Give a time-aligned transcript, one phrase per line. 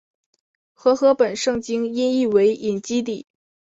[0.73, 3.27] 和合本圣经音译为隐基底。